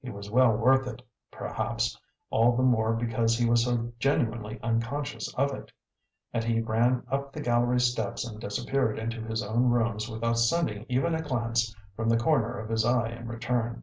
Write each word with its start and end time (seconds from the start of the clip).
He 0.00 0.10
was 0.10 0.30
well 0.30 0.52
worth 0.56 0.86
it, 0.86 1.02
perhaps 1.32 1.98
all 2.30 2.54
the 2.54 2.62
more 2.62 2.92
because 2.94 3.36
he 3.36 3.50
was 3.50 3.64
so 3.64 3.92
genuinely 3.98 4.60
unconscious 4.62 5.34
of 5.34 5.52
it; 5.52 5.72
and 6.32 6.44
he 6.44 6.60
ran 6.60 7.02
up 7.10 7.32
the 7.32 7.40
gallery 7.40 7.80
steps 7.80 8.24
and 8.24 8.38
disappeared 8.40 8.96
into 8.96 9.20
his 9.22 9.42
own 9.42 9.70
rooms 9.70 10.08
without 10.08 10.38
sending 10.38 10.86
even 10.88 11.16
a 11.16 11.20
glance 11.22 11.74
from 11.96 12.08
the 12.08 12.16
corner 12.16 12.60
of 12.60 12.68
his 12.68 12.84
eye 12.84 13.08
in 13.08 13.26
return. 13.26 13.82